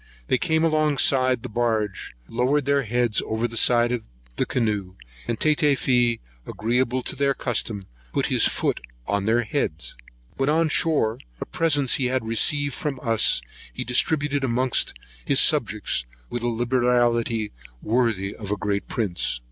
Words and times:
They 0.29 0.39
came 0.39 0.63
alongside 0.63 1.43
the 1.43 1.47
barge, 1.47 2.15
lowered 2.27 2.65
their 2.65 2.81
heads 2.81 3.21
over 3.23 3.47
the 3.47 3.55
side 3.55 3.91
of 3.91 4.07
the 4.35 4.47
canoe, 4.47 4.95
and 5.27 5.39
Tatafee, 5.39 6.19
agreeable 6.47 7.03
to 7.03 7.15
their 7.15 7.35
custom, 7.35 7.85
put 8.11 8.25
his 8.25 8.47
foot 8.47 8.81
upon 9.03 9.25
their 9.25 9.43
heads. 9.43 9.93
When 10.37 10.49
on 10.49 10.69
shore, 10.69 11.19
what 11.37 11.51
presents 11.51 11.97
he 11.97 12.05
had 12.05 12.25
received 12.25 12.73
from 12.73 12.99
us, 13.03 13.41
he 13.71 13.83
distributed 13.83 14.43
amongst 14.43 14.95
his 15.23 15.39
subjects, 15.39 16.05
with 16.31 16.41
a 16.41 16.47
liberality 16.47 17.51
worthy 17.83 18.33
of 18.33 18.49
a 18.49 18.57
great 18.57 18.87
prince. 18.87 19.39